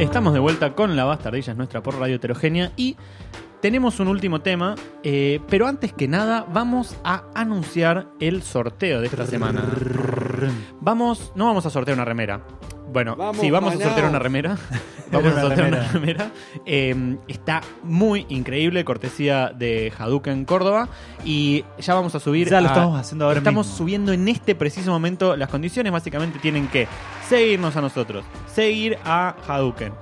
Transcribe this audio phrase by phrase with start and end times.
[0.00, 2.96] Estamos de vuelta con La Bastardilla, es nuestra por Radio Heterogénea y
[3.60, 9.08] tenemos un último tema, eh, pero antes que nada vamos a anunciar el sorteo de
[9.08, 9.62] esta semana.
[10.80, 12.40] Vamos, no vamos a sortear una remera.
[12.92, 14.56] Bueno, Vamos, sí, vamos a sortear una remera.
[15.12, 16.30] Vamos a sortear una remera.
[16.64, 20.88] Eh, está muy increíble, cortesía de Hadouken Córdoba.
[21.24, 22.48] Y ya vamos a subir.
[22.48, 23.76] Ya lo a- estamos haciendo ahora Estamos mismo.
[23.78, 25.90] subiendo en este preciso momento las condiciones.
[25.92, 26.86] Básicamente tienen que
[27.28, 29.92] seguirnos a nosotros, seguir a Hadouken,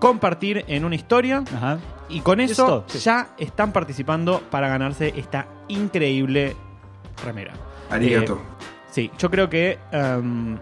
[0.00, 1.44] compartir en una historia.
[1.56, 1.78] Ajá.
[2.08, 2.98] Y con eso sí.
[2.98, 6.56] ya están participando para ganarse esta increíble
[7.24, 7.52] remera.
[7.90, 8.34] Arigato.
[8.34, 9.78] Eh, Sí, yo creo que.
[9.92, 10.56] em,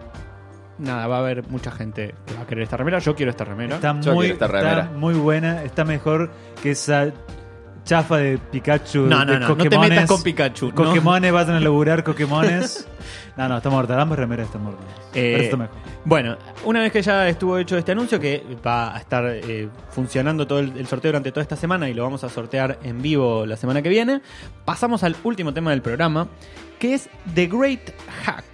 [0.77, 2.99] nada, va a haber mucha gente que va a querer esta remera.
[2.99, 3.75] Yo quiero esta remera.
[3.75, 4.91] Está Yo muy, quiero esta está remera.
[4.95, 5.63] muy buena.
[5.63, 7.11] Está mejor que esa
[7.83, 9.01] chafa de Pikachu.
[9.01, 9.89] no, no, de no, no te Pokémones.
[9.91, 10.69] metas con Pikachu.
[10.69, 10.75] ¿no?
[10.75, 12.87] Pokémones, vayan a laburar Pokémones.
[13.37, 13.95] no, no, está muerta.
[13.95, 14.81] Dame remera, está muerta.
[15.13, 15.75] Eh, Pero está mejor.
[16.03, 20.45] Bueno, una vez que ya estuvo hecho este anuncio, que va a estar eh, funcionando
[20.47, 23.45] todo el, el sorteo durante toda esta semana y lo vamos a sortear en vivo
[23.45, 24.21] la semana que viene,
[24.65, 26.27] pasamos al último tema del programa,
[26.79, 27.91] que es The Great
[28.25, 28.45] Hack.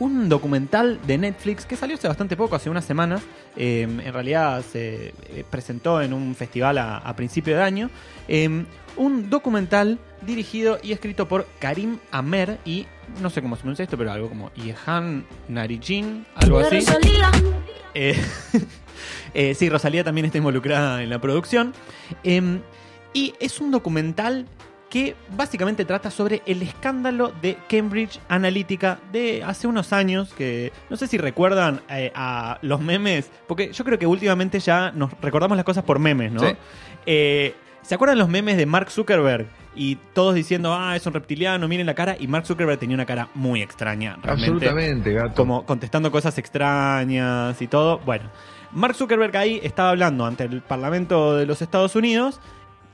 [0.00, 3.22] Un documental de Netflix que salió hace bastante poco, hace unas semanas.
[3.56, 7.90] Eh, en realidad se eh, presentó en un festival a, a principio de año.
[8.28, 8.64] Eh,
[8.96, 12.86] un documental dirigido y escrito por Karim Amer y
[13.20, 16.78] no sé cómo se pronuncia esto, pero algo como Yehan Narijin, algo así.
[17.94, 18.20] Eh,
[19.34, 21.74] eh, sí, Rosalía también está involucrada en la producción.
[22.22, 22.60] Em,
[23.12, 24.46] y es un documental
[24.94, 30.96] que básicamente trata sobre el escándalo de Cambridge Analytica de hace unos años, que no
[30.96, 35.56] sé si recuerdan eh, a los memes, porque yo creo que últimamente ya nos recordamos
[35.56, 36.42] las cosas por memes, ¿no?
[36.42, 36.56] Sí.
[37.06, 39.48] Eh, ¿Se acuerdan los memes de Mark Zuckerberg?
[39.74, 42.14] Y todos diciendo, ah, es un reptiliano, miren la cara.
[42.16, 44.16] Y Mark Zuckerberg tenía una cara muy extraña.
[44.22, 45.34] Realmente Absolutamente, gato.
[45.34, 47.98] como contestando cosas extrañas y todo.
[47.98, 48.30] Bueno,
[48.70, 52.40] Mark Zuckerberg ahí estaba hablando ante el Parlamento de los Estados Unidos,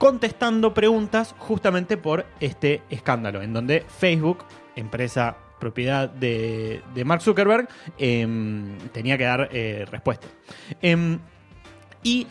[0.00, 7.68] contestando preguntas justamente por este escándalo, en donde Facebook, empresa propiedad de, Mark Zuckerberg,
[7.98, 10.26] em, tenía que dar eh, respuesta.
[10.80, 11.18] Em,
[12.02, 12.26] y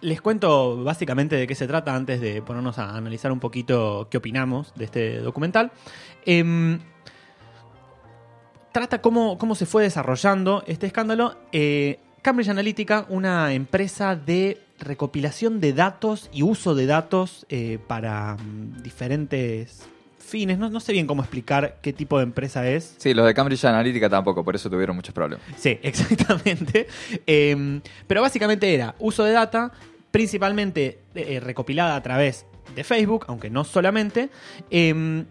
[0.00, 4.16] les cuento básicamente de qué se trata antes de ponernos a analizar un poquito qué
[4.16, 5.70] opinamos de este documental.
[6.26, 6.80] Em,
[8.72, 11.36] trata cómo, cómo se fue desarrollando este escándalo.
[11.52, 18.36] Eh, Cambridge Analytica, una empresa de recopilación de datos y uso de datos eh, para
[18.36, 19.82] mm, diferentes
[20.18, 20.58] fines.
[20.58, 22.94] No, no sé bien cómo explicar qué tipo de empresa es.
[22.98, 25.44] Sí, los de Cambridge Analytica tampoco, por eso tuvieron muchos problemas.
[25.56, 26.86] Sí, exactamente.
[27.26, 29.72] Eh, pero básicamente era uso de data,
[30.10, 34.30] principalmente eh, recopilada a través de Facebook, aunque no solamente.
[34.70, 35.24] Eh,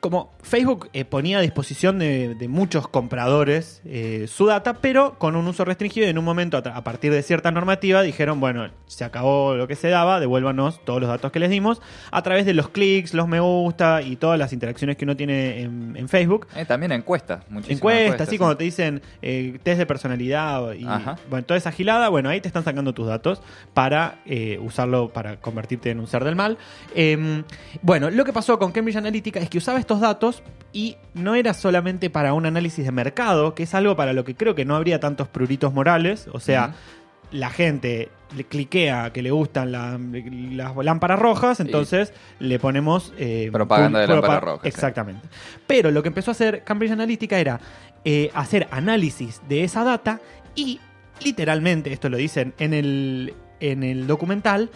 [0.00, 5.36] como Facebook eh, ponía a disposición de, de muchos compradores eh, su data, pero con
[5.36, 9.04] un uso restringido y en un momento a, partir de cierta normativa dijeron, bueno, se
[9.04, 11.80] acabó lo que se daba, devuélvanos todos los datos que les dimos
[12.10, 15.62] a través de los clics, los me gusta y todas las interacciones que uno tiene
[15.62, 16.46] en, en Facebook.
[16.56, 18.38] Eh, también encuestas, muchísimas Encuestas, así sí.
[18.38, 20.84] cuando te dicen eh, test de personalidad y
[21.28, 23.42] bueno, toda esa gilada, bueno, ahí te están sacando tus datos
[23.74, 24.18] para
[24.60, 26.58] usarlo para convertirte en un ser del mal.
[26.94, 27.42] Eh,
[27.82, 30.42] bueno, lo que pasó con Cambridge Analytica es que usaba estos datos
[30.72, 34.34] y no era solamente para un análisis de mercado, que es algo para lo que
[34.34, 36.74] creo que no habría tantos pruritos morales, o sea,
[37.32, 39.98] la gente le cliquea que le gustan la-
[40.52, 44.68] las lámparas rojas, entonces le ponemos eh, Propaganda de lámparas rojas, sí.
[44.68, 45.28] Exactamente.
[45.66, 47.60] Pero lo que empezó a hacer Cambridge Analytica era
[48.04, 50.20] eh, hacer análisis de esa data
[50.56, 50.80] y
[51.24, 54.70] literalmente, esto lo dicen en el, en el documental,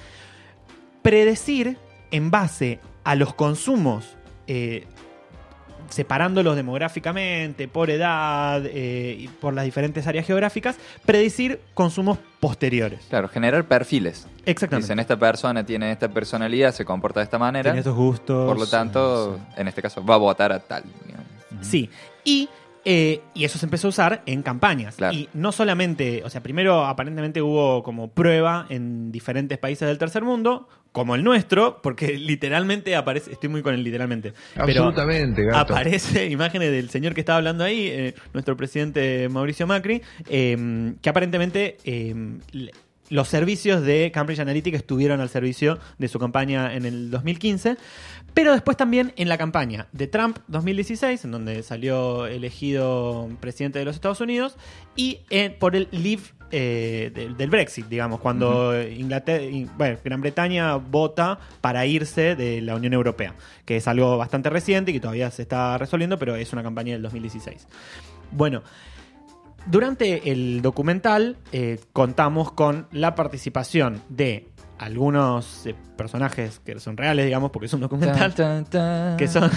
[1.03, 1.77] predecir
[2.11, 4.17] en base a los consumos
[4.53, 4.85] eh,
[5.91, 13.01] separándolos demográficamente, por edad eh, y por las diferentes áreas geográficas, predecir consumos posteriores.
[13.09, 14.27] Claro, generar perfiles.
[14.45, 14.87] Exactamente.
[14.87, 17.71] Dicen, esta persona tiene esta personalidad, se comporta de esta manera.
[17.71, 18.49] Tiene estos gustos.
[18.49, 20.83] Por lo tanto, en este caso, va a votar a tal.
[21.61, 21.89] Sí.
[22.25, 22.49] Y,
[22.85, 24.97] eh, y eso se empezó a usar en campañas.
[24.97, 25.17] Claro.
[25.17, 30.25] Y no solamente, o sea, primero aparentemente hubo como prueba en diferentes países del tercer
[30.25, 35.73] mundo, como el nuestro, porque literalmente aparece, estoy muy con el literalmente, pero Absolutamente, gato.
[35.73, 41.09] aparece imágenes del señor que estaba hablando ahí, eh, nuestro presidente Mauricio Macri, eh, que
[41.09, 42.15] aparentemente eh,
[43.11, 47.77] los servicios de Cambridge Analytica estuvieron al servicio de su campaña en el 2015,
[48.35, 53.85] pero después también en la campaña de Trump 2016, en donde salió elegido presidente de
[53.85, 54.57] los Estados Unidos,
[54.97, 56.23] y eh, por el Leave
[56.53, 62.61] eh, del, del Brexit, digamos, cuando Inglaterra, in- bueno, Gran Bretaña vota para irse de
[62.61, 63.35] la Unión Europea,
[63.65, 66.93] que es algo bastante reciente y que todavía se está resolviendo, pero es una campaña
[66.93, 67.67] del 2016.
[68.33, 68.63] Bueno,
[69.67, 74.49] Durante el documental eh, contamos con la participación de
[74.79, 78.35] algunos eh, personajes que son reales, digamos, porque es un documental,
[79.19, 79.51] que son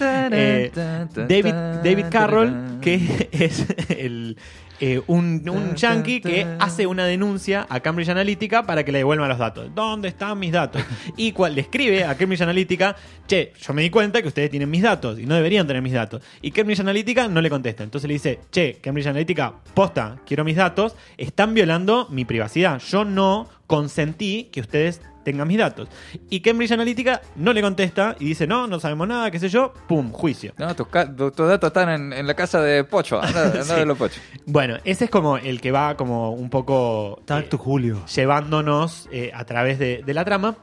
[0.00, 0.70] eh,
[1.14, 4.36] David, David Carroll, que es el,
[4.80, 9.28] eh, un, un yankee que hace una denuncia a Cambridge Analytica para que le devuelvan
[9.28, 9.74] los datos.
[9.74, 10.82] ¿Dónde están mis datos?
[11.16, 12.94] Y cual le escribe a Cambridge Analytica,
[13.26, 15.92] che, yo me di cuenta que ustedes tienen mis datos y no deberían tener mis
[15.92, 16.22] datos.
[16.42, 17.84] Y Cambridge Analytica no le contesta.
[17.84, 22.80] Entonces le dice, che, Cambridge Analytica, posta, quiero mis datos, están violando mi privacidad.
[22.80, 25.88] Yo no consentí que ustedes tengan mis datos.
[26.30, 29.72] Y Cambridge Analytica no le contesta y dice, no, no sabemos nada, qué sé yo,
[29.88, 30.54] pum, juicio.
[30.56, 33.20] No, tus, datos están en, en la casa de Pocho.
[33.20, 33.74] Anda, anda Sí.
[33.74, 34.20] de los Pocho.
[34.46, 37.20] Bueno, ese es como el que va como un poco...
[37.24, 38.06] Talk eh, Julio.
[38.06, 40.56] llevándonos eh, a través de, de la trama.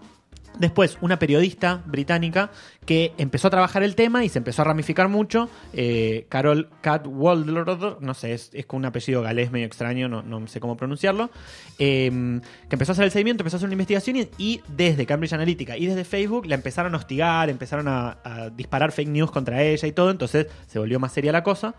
[0.60, 2.52] Después, una periodista británica
[2.86, 5.50] que empezó a trabajar el tema y se empezó a ramificar mucho.
[5.74, 7.66] eh, Carol Cadwalder,
[8.00, 11.30] no sé, es, es con un apellido galés medio extraño, no, no sé cómo pronunciarlo.
[11.80, 12.10] eh,
[12.70, 15.78] que empezó a hacer el seguimiento, empezó a hacer una investigación y, desde Cambridge Analytica
[15.78, 18.18] y desde Facebook la empezaron a hostigar, empezaron a
[18.56, 20.12] disparar fake news contra ella y todo.
[20.12, 21.76] Entonces se volvió más seria la cosa.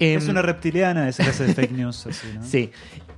[0.00, 2.06] Es Em, una reptiliana, esa clase de fake news.
[2.06, 2.42] Así, ¿no?
[2.44, 2.72] Sí.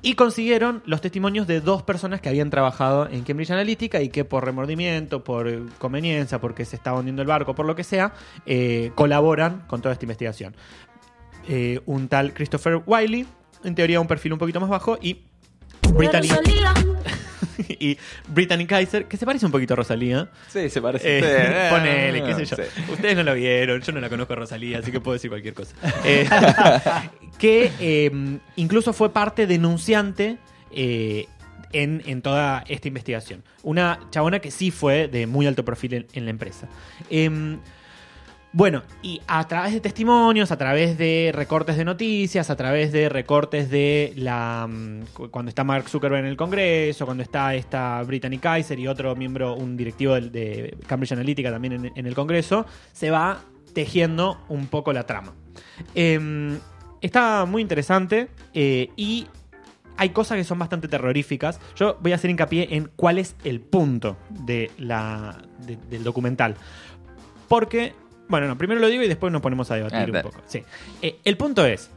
[0.04, 4.24] Y consiguieron los testimonios de dos personas que habían trabajado en Cambridge Analytica y que
[4.24, 8.12] por remordimiento, por conveniencia, porque se estaba hundiendo el barco, por lo que sea,
[8.44, 10.56] eh, colaboran con toda esta investigación.
[11.48, 13.26] Eh, un tal Christopher Wiley,
[13.62, 15.22] en teoría un perfil un poquito más bajo, y
[15.94, 16.28] Brittany,
[17.68, 20.28] y Brittany Kaiser, que se parece un poquito a Rosalía.
[20.48, 21.18] Sí, se parece.
[21.18, 22.56] Eh, ponele, qué sé yo.
[22.56, 22.62] Sí.
[22.92, 25.54] Ustedes no lo vieron, yo no la conozco a Rosalía, así que puedo decir cualquier
[25.54, 25.74] cosa.
[26.04, 26.28] Eh,
[27.38, 28.10] que eh,
[28.56, 30.38] incluso fue parte denunciante
[30.70, 31.26] eh,
[31.72, 33.44] en, en toda esta investigación.
[33.62, 36.68] Una chabona que sí fue de muy alto perfil en, en la empresa.
[38.54, 43.08] Bueno, y a través de testimonios, a través de recortes de noticias, a través de
[43.08, 48.02] recortes de la mm, cu- cuando está Mark Zuckerberg en el Congreso, cuando está esta
[48.02, 53.10] Brittany Kaiser y otro miembro, un directivo de Cambridge Analytica también en, el Congreso, se
[53.10, 53.40] va
[53.72, 55.32] tejiendo un poco la trama.
[55.94, 56.58] Em,
[57.00, 59.28] está muy interesante eh, y
[59.96, 61.58] hay cosas que son bastante terroríficas.
[61.74, 66.54] Yo voy a hacer hincapié en cuál es el punto de la, de- del documental.
[67.48, 67.94] Porque,
[68.32, 70.40] bueno, no, primero lo digo y después nos ponemos a debatir un poco.
[70.46, 70.64] Sí.
[71.02, 71.90] Eh, el punto es,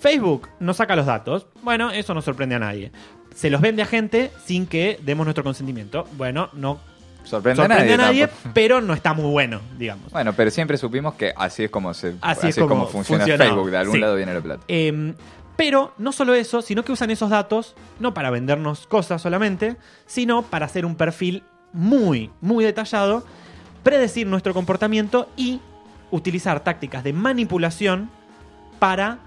[0.00, 1.46] Facebook nos saca los datos.
[1.62, 2.90] Bueno, eso no sorprende a nadie.
[3.34, 6.06] Se los vende a gente sin que demos nuestro consentimiento.
[6.16, 6.80] Bueno, no
[7.24, 8.50] Sorprende, sorprende a nadie, tampoco.
[8.54, 10.10] pero no está muy bueno, digamos.
[10.10, 13.26] Bueno, pero siempre supimos que así es como se Así es como funciona.
[13.26, 14.00] Facebook, de algún Sí.
[14.00, 14.64] lado viene la plata.
[14.68, 15.14] Eh,
[15.56, 20.40] pero no solo eso, sino que usan esos datos no para vendernos cosas solamente, sino
[20.42, 21.42] para hacer un perfil
[21.74, 23.24] muy, muy detallado,
[23.82, 25.60] predecir nuestro comportamiento y
[26.12, 28.08] utilizar tácticas de manipulación
[28.78, 29.18] para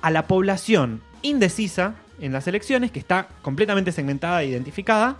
[0.00, 5.16] a la población indecisa en las elecciones, que está completamente segmentada e identificada,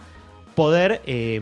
[0.55, 1.41] poder eh,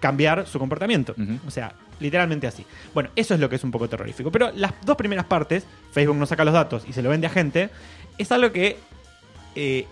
[0.00, 1.14] cambiar su comportamiento.
[1.46, 2.64] O sea, literalmente así.
[2.94, 4.30] Bueno, eso es lo que es un poco terrorífico.
[4.30, 7.30] Pero las dos primeras partes, Facebook no saca los datos y se lo vende a
[7.30, 7.70] gente,
[8.16, 8.78] es algo que
[9.54, 9.86] eh,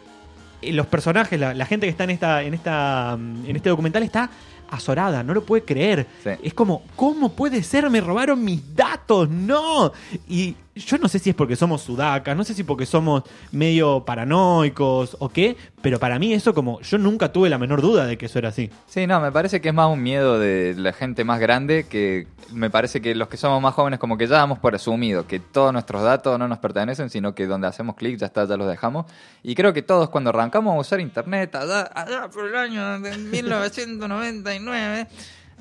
[0.62, 3.69] eh, los personajes, la, la gente que está en esta, en esta, mm, en este
[3.69, 4.31] documental está
[4.71, 6.07] azorada, no lo puede creer.
[6.23, 6.31] Sí.
[6.43, 7.89] Es como, ¿cómo puede ser?
[7.91, 9.93] Me robaron mis datos, no.
[10.29, 14.05] Y yo no sé si es porque somos sudacas, no sé si porque somos medio
[14.05, 18.19] paranoicos o qué, pero para mí eso como, yo nunca tuve la menor duda de
[18.19, 18.71] que eso era así.
[18.87, 22.27] Sí, no, me parece que es más un miedo de la gente más grande que
[22.53, 25.41] me parece que los que somos más jóvenes como que ya damos por asumido que
[25.41, 28.69] todos nuestros datos no nos pertenecen, sino que donde hacemos clic ya está, ya los
[28.69, 29.06] dejamos.
[29.43, 33.17] Y creo que todos cuando arrancamos a usar internet, allá, allá por el año de
[33.17, 35.09] 1999,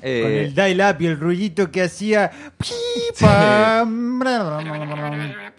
[0.02, 2.30] eh, Con el dial-up y el rullito que hacía.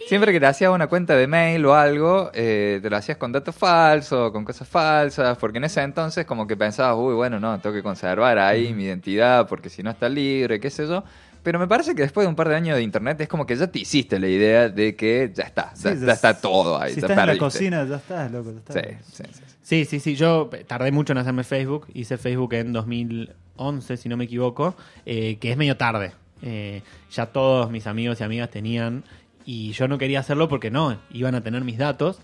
[0.08, 3.32] Siempre que te hacías una cuenta de mail o algo, eh, te lo hacías con
[3.32, 7.60] datos falsos, con cosas falsas, porque en ese entonces como que pensabas, uy, bueno, no,
[7.60, 11.04] tengo que conservar ahí mi identidad porque si no está libre, qué sé yo.
[11.48, 13.56] Pero me parece que después de un par de años de internet es como que
[13.56, 16.92] ya te hiciste la idea de que ya está, ya, Sí, ya está todo ahí.
[16.92, 17.38] Si ya estás en la perdiste.
[17.38, 18.52] cocina, ya estás, loco.
[18.52, 18.76] ya estás.
[19.10, 19.42] Sí, sí, sí.
[19.62, 20.14] Sí, sí, sí.
[20.14, 21.86] Yo tardé mucho en hacerme Facebook.
[21.94, 24.76] Hice Facebook en 2011, si no me equivoco,
[25.06, 26.12] eh, que es medio tarde.
[26.42, 29.02] Eh, ya todos mis amigos y amigas tenían
[29.46, 32.18] y yo no quería hacerlo porque no, iban a tener mis datos.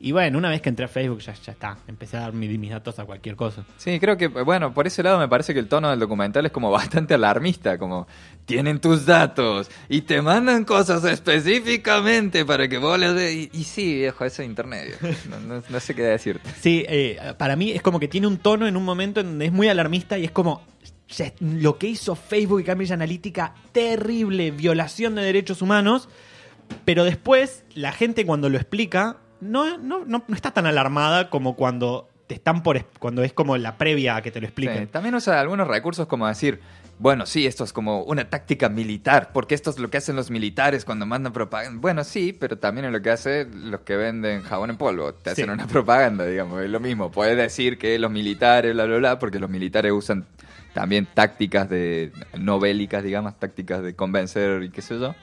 [0.00, 1.76] Y bueno, una vez que entré a Facebook ya, ya está.
[1.88, 3.64] Empecé a dar mi- mis datos a cualquier cosa.
[3.78, 6.52] Sí, creo que, bueno, por ese lado me parece que el tono del documental es
[6.52, 6.70] como
[7.02, 8.06] bastante alarmista, como
[8.44, 13.32] tienen tus datos y te mandan cosas específicamente para que vos les.
[13.34, 15.16] Y, y sí, viejo, eso es internet, viejo.
[15.30, 16.48] No, no- no sé qué decirte.
[16.60, 19.46] Sí, eh, para mí es como que tiene un tono en un momento en donde
[19.46, 20.62] es muy alarmista y es como
[21.40, 26.08] lo que hizo Facebook y Cambridge Analytica, terrible violación de derechos humanos.
[26.84, 31.56] Pero después, la gente cuando lo explica, no, no, no, no está tan alarmada como
[31.56, 34.88] cuando te están por cuando es como la previa a que te lo Sí, expliquen.
[34.88, 36.60] también usa algunos recursos como decir,
[36.98, 40.30] bueno, sí, esto es como una táctica militar, porque esto es lo que hacen los
[40.30, 41.80] militares cuando mandan propaganda.
[41.80, 45.14] Bueno, sí, pero también es lo que hacen los que venden jabón en polvo.
[45.14, 47.10] Te hacen una propaganda, digamos, es lo mismo.
[47.10, 50.26] Puedes decir que los militares, bla, bla, bla, porque los militares usan
[50.74, 55.14] también tácticas de no bélicas, digamos, tácticas de convencer y qué sé yo.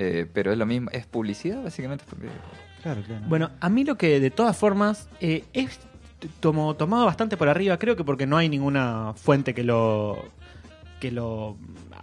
[0.00, 2.04] Eh, pero es lo mismo, es publicidad básicamente.
[2.08, 2.28] Porque...
[2.82, 3.24] Claro, claro.
[3.28, 5.80] Bueno, a mí lo que de todas formas eh, es
[6.40, 10.24] tomo- tomado bastante por arriba, creo que porque no hay ninguna fuente que lo
[11.00, 11.56] que lo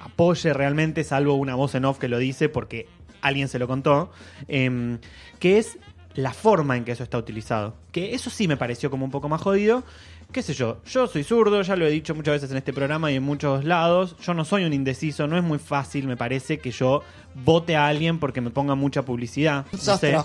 [0.04, 2.88] apoye realmente, salvo una voz en off que lo dice porque
[3.22, 4.12] alguien se lo contó,
[4.48, 5.00] em,
[5.40, 5.78] que es
[6.16, 7.76] la forma en que eso está utilizado.
[7.92, 9.84] Que eso sí me pareció como un poco más jodido.
[10.32, 13.12] Qué sé yo, yo soy zurdo, ya lo he dicho muchas veces en este programa
[13.12, 14.16] y en muchos lados.
[14.22, 17.04] Yo no soy un indeciso, no es muy fácil, me parece, que yo
[17.44, 19.66] vote a alguien porque me ponga mucha publicidad.
[19.72, 20.16] No sé.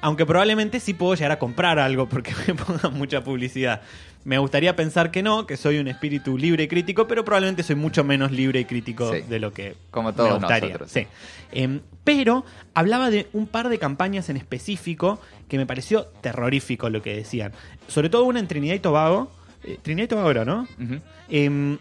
[0.00, 3.82] Aunque probablemente sí puedo llegar a comprar algo porque me ponga mucha publicidad.
[4.24, 7.76] Me gustaría pensar que no, que soy un espíritu libre y crítico, pero probablemente soy
[7.76, 9.20] mucho menos libre y crítico Sí.
[9.28, 10.68] de lo que Como todos me gustaría.
[10.70, 10.90] nosotros.
[10.90, 11.06] Sí.
[11.52, 12.42] Em, pero
[12.72, 17.52] hablaba de un par de campañas en específico que me pareció terrorífico lo que decían.
[17.86, 19.30] Sobre todo una en Trinidad y Tobago.
[19.62, 20.66] Eh, Trinidad y Tobago era, ¿no?
[21.28, 21.76] Em,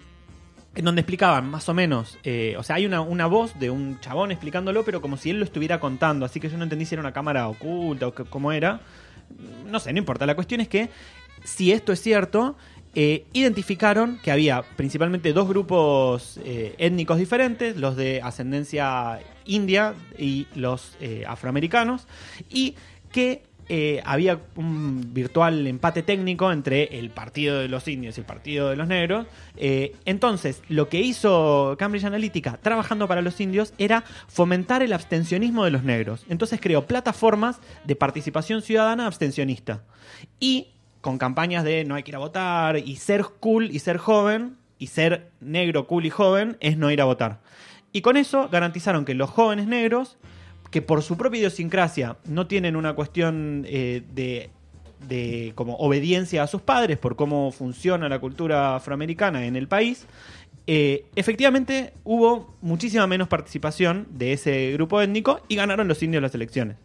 [0.75, 3.99] en donde explicaban más o menos, eh, o sea, hay una, una voz de un
[3.99, 6.95] chabón explicándolo, pero como si él lo estuviera contando, así que yo no entendí si
[6.95, 8.81] era una cámara oculta o cómo era.
[9.65, 10.25] No sé, no importa.
[10.25, 10.89] La cuestión es que,
[11.43, 12.55] si esto es cierto,
[12.95, 20.47] eh, identificaron que había principalmente dos grupos eh, étnicos diferentes, los de ascendencia india y
[20.55, 22.07] los afroamericanos,
[22.49, 22.75] y
[23.11, 28.25] que eh, había un virtual empate técnico entre el partido de los indios y el
[28.25, 29.27] partido de los negros.
[29.57, 35.65] Eh, entonces, lo que hizo Cambridge Analytica trabajando para los indios era fomentar el abstencionismo
[35.65, 36.25] de los negros.
[36.29, 39.83] Entonces creó plataformas de participación ciudadana abstencionista.
[40.39, 40.67] Y
[41.01, 44.57] con campañas de no hay que ir a votar y ser cool y ser joven
[44.79, 47.41] y ser negro, cool y joven es no ir a votar.
[47.91, 50.17] Y con eso garantizaron que los jóvenes negros
[50.73, 54.49] que por su propia idiosincrasia no tienen una cuestión eh, de,
[55.07, 60.07] de como obediencia a sus padres por cómo funciona la cultura afroamericana en el país,
[60.65, 66.33] eh, efectivamente hubo muchísima menos participación de ese grupo étnico y ganaron los indios las
[66.33, 66.77] elecciones.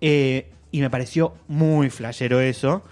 [0.00, 2.84] Eh, y me pareció muy flashero eso.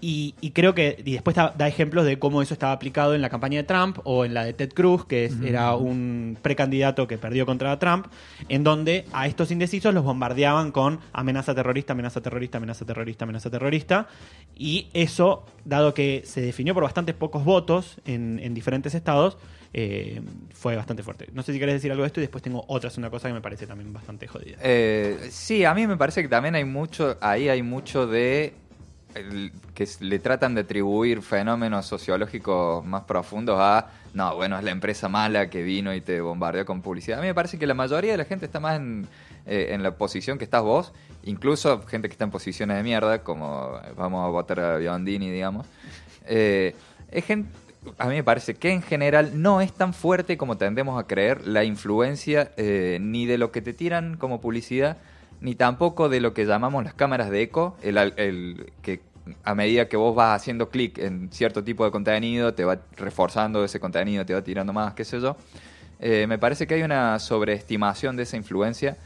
[0.00, 3.20] Y, y creo que, y después da, da ejemplos de cómo eso estaba aplicado en
[3.20, 7.06] la campaña de Trump o en la de Ted Cruz, que es- era un precandidato
[7.06, 8.06] que perdió contra Trump,
[8.48, 13.50] en donde a estos indecisos los bombardeaban con amenaza terrorista, amenaza terrorista, amenaza terrorista, amenaza
[13.50, 14.08] terrorista.
[14.56, 19.36] Y eso, dado que se definió por bastantes pocos votos en, en diferentes estados,
[19.72, 20.20] eh,
[20.52, 21.28] fue bastante fuerte.
[21.32, 23.28] No sé si querés decir algo de esto y después tengo otra, es una cosa
[23.28, 24.56] que me parece también bastante jodida.
[24.62, 28.54] Eh, sí, a mí me parece que también hay mucho, ahí hay mucho de
[29.74, 35.08] que le tratan de atribuir fenómenos sociológicos más profundos a, no, bueno, es la empresa
[35.08, 37.18] mala que vino y te bombardeó con publicidad.
[37.18, 39.06] A mí me parece que la mayoría de la gente está más en,
[39.46, 40.92] eh, en la posición que estás vos,
[41.24, 45.30] incluso gente que está en posiciones de mierda, como eh, vamos a votar a Biondini,
[45.30, 45.66] digamos.
[46.26, 46.74] Eh,
[47.10, 47.50] es gente,
[47.98, 51.46] a mí me parece que en general no es tan fuerte como tendemos a creer
[51.46, 54.98] la influencia eh, ni de lo que te tiran como publicidad,
[55.40, 59.00] ni tampoco de lo que llamamos las cámaras de eco, el, el que
[59.44, 63.64] a medida que vos vas haciendo clic en cierto tipo de contenido, te va reforzando
[63.64, 65.36] ese contenido, te va tirando más, qué sé yo.
[66.00, 68.96] Eh, me parece que hay una sobreestimación de esa influencia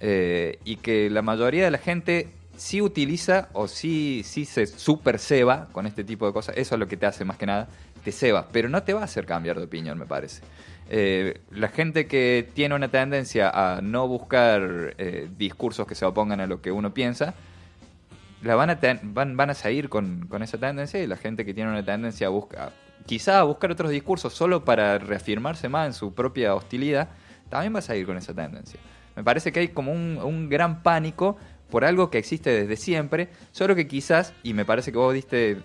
[0.00, 5.18] eh, y que la mayoría de la gente sí utiliza o sí, sí se super
[5.18, 6.56] ceba con este tipo de cosas.
[6.56, 7.68] Eso es lo que te hace más que nada,
[8.04, 10.42] te ceba, pero no te va a hacer cambiar de opinión, me parece.
[10.90, 16.40] Eh, la gente que tiene una tendencia a no buscar eh, discursos que se opongan
[16.40, 17.34] a lo que uno piensa,
[18.42, 21.46] la van a, ten- van, van a seguir con, con esa tendencia y la gente
[21.46, 22.72] que tiene una tendencia a buscar,
[23.06, 27.08] quizá a buscar otros discursos solo para reafirmarse más en su propia hostilidad,
[27.48, 28.78] también va a seguir con esa tendencia.
[29.16, 31.38] Me parece que hay como un, un gran pánico
[31.74, 35.58] por algo que existe desde siempre, solo que quizás, y me parece que vos diste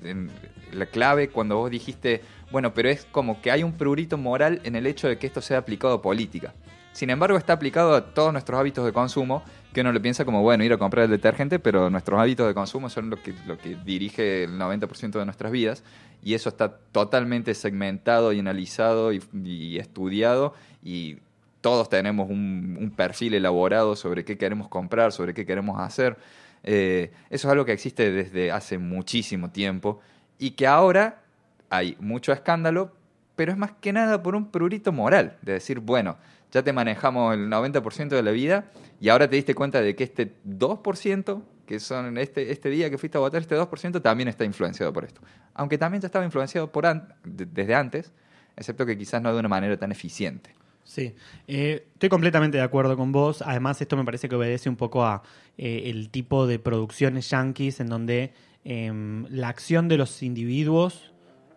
[0.72, 4.75] la clave cuando vos dijiste, bueno, pero es como que hay un prurito moral en
[4.75, 6.56] el hecho de que esto sea aplicado a política.
[6.94, 10.42] Sin embargo, está aplicado a todos nuestros hábitos de consumo, que uno lo piensa como,
[10.42, 13.60] bueno, ir a comprar el detergente, pero nuestros hábitos de consumo son lo que, lo
[13.60, 15.84] que dirige el 90% de nuestras vidas,
[16.24, 21.18] y eso está totalmente segmentado y analizado y, y estudiado, y
[21.62, 26.18] todos tenemos un, perfil elaborado sobre qué queremos comprar, sobre qué queremos hacer.
[26.63, 30.00] Eh, eso es algo que existe desde hace muchísimo tiempo,
[30.38, 31.22] y que ahora
[31.70, 32.92] hay mucho escándalo,
[33.36, 36.18] pero es más que nada por un prurito moral, de decir, bueno,
[36.51, 38.66] ya te manejamos el 90% de la vida
[39.00, 42.98] y ahora te diste cuenta de que este 2% que son este, este día que
[42.98, 45.22] fuiste a votar, este 2% también está influenciado por esto.
[45.54, 46.84] Aunque también ya estaba influenciado por
[47.24, 48.12] desde antes,
[48.58, 50.56] excepto que quizás no de una manera tan eficiente.
[50.84, 51.14] Sí,
[51.48, 53.42] Eh, estoy completamente de acuerdo con vos.
[53.44, 55.22] Además, esto me parece que obedece un poco a
[55.58, 58.34] eh, el tipo de producciones yankees en donde
[58.66, 61.12] em, la acción de los individuos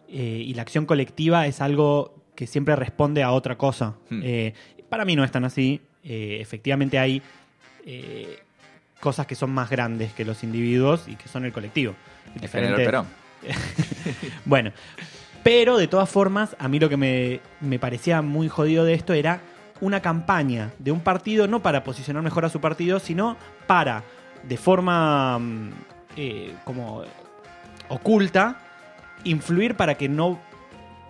[0.08, 3.96] eh, y la acción colectiva es algo que siempre responde a otra cosa.
[4.10, 4.22] Hmm.
[4.88, 5.80] Para mí no es tan así.
[6.04, 7.22] Efectivamente hay
[7.86, 8.38] eh,
[9.00, 11.94] cosas que son más grandes que los individuos y que son el colectivo.
[12.40, 13.06] El general Diferentes- Perón.
[14.44, 14.72] bueno,
[15.42, 19.12] pero de todas formas, a mí lo que me, me parecía muy jodido de esto
[19.12, 19.40] era
[19.80, 24.04] una campaña de un partido, no para posicionar mejor a su partido, sino para,
[24.44, 25.70] de forma mm,
[26.16, 27.02] eh, como
[27.88, 28.58] oculta,
[29.24, 30.38] influir para que no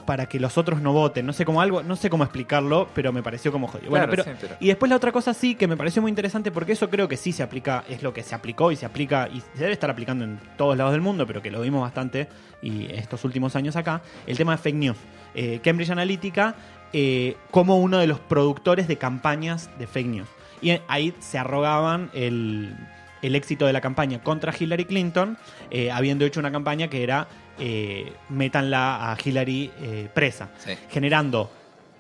[0.05, 1.25] para que los otros no voten.
[1.27, 3.91] No sé cómo algo, no sé cómo explicarlo, pero me pareció como jodido.
[3.91, 6.11] Bueno, Claro, pero, sí, pero- y después la otra cosa sí que me pareció muy
[6.11, 8.87] interesante porque eso creo que sí se aplica, es lo que se aplicó y se
[8.87, 11.81] aplica y se debe estar aplicando en todos lados del mundo, pero que lo vimos
[11.83, 12.29] bastante
[12.63, 14.97] y estos últimos años acá, el tema de fake news.
[15.35, 16.55] Eh, Cambridge Analytica
[16.93, 20.29] eh, como uno de los productores de campañas de fake news.
[20.61, 22.77] Y ahí se arrogaban el,
[23.23, 25.39] el éxito de la campaña contra Hillary Clinton,
[25.71, 30.73] eh, habiendo hecho una campaña que era eh, métanla a Hillary eh, presa Sí.
[30.91, 31.51] generando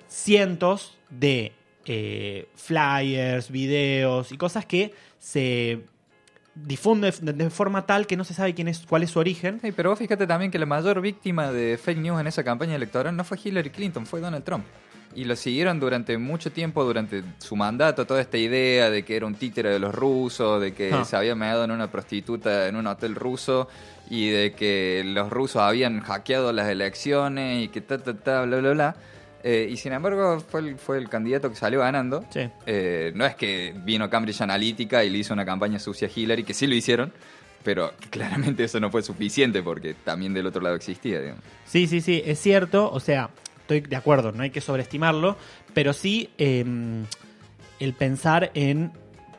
[0.08, 1.52] cientos de
[1.84, 5.80] eh, flyers, videos y cosas que se
[6.54, 9.60] difunden de, forma tal que no se sabe quién es, cuál es su origen.
[9.60, 12.74] Sí, pero vos fíjate también que la mayor víctima de fake news en esa campaña
[12.76, 14.64] electoral no fue Hillary Clinton, fue Donald Trump.
[15.14, 19.26] Y lo siguieron durante mucho tiempo, durante su mandato, toda esta idea de que era
[19.26, 21.04] un títere de los rusos, de que Ah.
[21.04, 23.69] se había meado en una prostituta en un hotel ruso
[24.09, 28.59] y de que los rusos habían hackeado las elecciones y que ta, ta, ta, bla,
[28.59, 28.97] bla, bla.
[29.45, 32.25] Eh, y sin embargo fue el, fue el candidato que salió ganando.
[32.31, 32.49] Sí.
[32.66, 36.44] Eh, no es que vino Cambridge Analytica y le hizo una campaña sucia a Hillary,
[36.44, 37.12] que sí lo hicieron,
[37.64, 41.20] pero claramente eso no fue suficiente porque también del otro lado existía.
[41.20, 41.42] digamos.
[41.66, 42.90] Sí, sí, sí, es cierto.
[42.90, 43.31] O sea,
[43.62, 45.37] estoy de acuerdo, no hay que sobreestimarlo,
[45.75, 46.64] pero sí eh,
[47.81, 48.92] el pensar en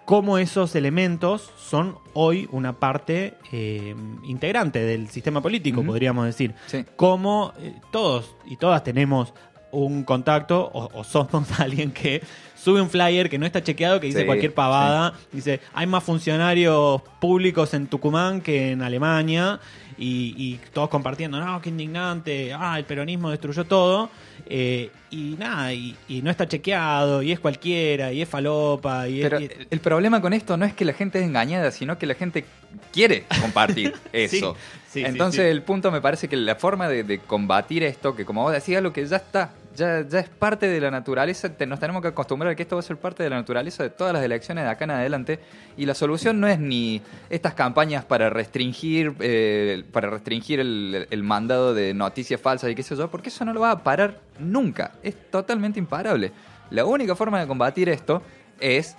[0.06, 6.54] cómo esos elementos son hoy una parte eh, integrante del sistema político, podríamos decir.
[6.68, 6.86] Sí.
[6.96, 9.34] Cómo eh, todos y todas tenemos
[9.72, 12.22] un contacto o, o somos alguien que
[12.64, 16.04] sube un flyer que no está chequeado, que dice Sí, cualquier pavada, dice, hay más
[16.04, 19.60] funcionarios públicos en Tucumán que en Alemania,
[19.98, 24.10] y, y todos compartiendo, no, qué indignante, ah, el peronismo destruyó todo,
[24.46, 29.22] eh, y nada, y, y no está chequeado, y es cualquiera, y es falopa, y
[29.22, 31.98] es- y- el el problema con esto no es que la gente es engañada, sino
[31.98, 32.46] que la gente
[32.92, 34.56] quiere compartir eso.
[34.88, 35.50] sí, sí, Entonces sí.
[35.52, 38.82] el punto me parece que la forma de, de combatir esto, que como vos decías,
[38.84, 42.56] lo que ya está, ya, es parte de la naturaleza, nos tenemos que acostumbrar a
[42.56, 44.86] que esto va a ser parte de la naturaleza de todas las elecciones de acá
[44.86, 45.40] en adelante,
[45.78, 51.24] y la solución no es ni estas campañas para restringir, eh, para restringir el, el
[51.24, 54.20] mandado de noticias falsas y qué sé yo, porque eso no lo va a parar
[54.40, 56.32] nunca, es totalmente imparable.
[56.70, 58.24] La única forma de combatir esto
[58.60, 58.96] es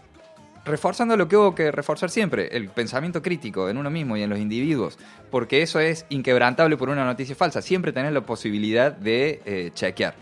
[0.65, 4.31] reforzando lo que hubo que reforzar siempre, el pensamiento crítico en uno mismo y en
[4.31, 4.99] los individuos,
[5.31, 7.61] porque eso es inquebrantable por una noticia falsa.
[7.63, 10.15] Siempre tenés la posibilidad de eh, chequear.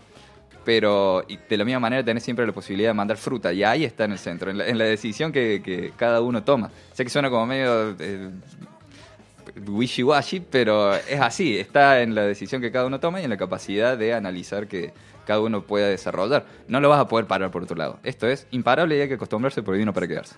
[0.65, 4.05] Pero de la misma manera tenés siempre la posibilidad de mandar fruta, y ahí está
[4.05, 6.71] en el centro, en la, decisión que, cada uno toma.
[6.93, 8.29] Sé que suena como medio eh,
[9.67, 13.37] wishy-washy, pero es así, está en la decisión que cada uno toma y en la
[13.37, 14.93] capacidad de analizar que
[15.25, 16.45] cada uno pueda desarrollar.
[16.67, 17.99] No lo vas a poder parar por otro lado.
[18.03, 20.35] Esto es imparable y hay que acostumbrarse porque vino para quedarse.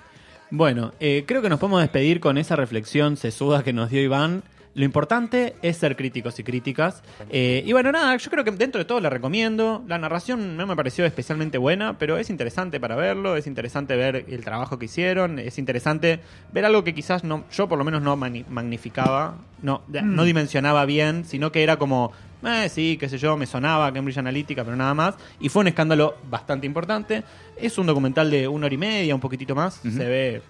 [0.52, 4.44] Bueno, eh, creo que nos podemos despedir con esa reflexión sesuda que nos dio Iván.
[4.76, 7.02] Lo importante es ser críticos y críticas.
[7.30, 9.82] Eh, y bueno, nada, yo creo que dentro de todo la recomiendo.
[9.88, 14.26] La narración no me pareció especialmente buena, pero es interesante para verlo, es interesante ver
[14.28, 16.20] el trabajo que hicieron, es interesante
[16.52, 21.24] ver algo que quizás no, yo por lo menos no magnificaba, no, no dimensionaba bien,
[21.24, 22.12] sino que era como,
[22.44, 25.16] eh, sí, qué sé yo, me sonaba Cambridge Analytica, pero nada más.
[25.40, 27.24] Y fue un escándalo bastante importante.
[27.56, 29.80] Es un documental de una hora y media, un poquitito más.
[29.86, 29.96] Ujú.
[29.96, 30.42] Se ve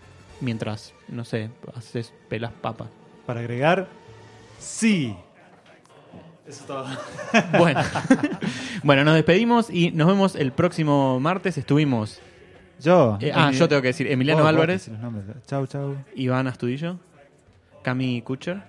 [0.41, 2.88] mientras, no sé, haces pelas papas.
[3.27, 3.88] Para agregar,
[4.65, 5.15] sí.
[6.47, 6.86] Eso es todo.
[7.58, 7.82] Bueno.
[8.84, 11.58] bueno, nos despedimos y nos vemos el próximo martes.
[11.58, 12.19] Estuvimos.
[12.82, 13.17] Yo.
[13.21, 15.41] eh, ah, yo tengo que decir Emiliano Vos, Álvarez, los.
[15.47, 15.95] Chau, chau.
[16.15, 16.97] Iván Astudillo,
[17.84, 18.62] Cami Kucher,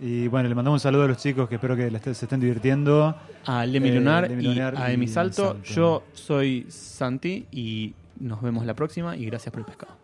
[0.00, 3.16] Y bueno, le mandamos un saludo a los chicos que espero que se estén divirtiendo.
[3.46, 5.52] a Lemi Eh, Lunar Lemi y Lunar a Emi Salto.
[5.52, 5.62] Salto.
[5.62, 9.96] Yo soy Santi y nos vemos la próxima y gracias por el pescado.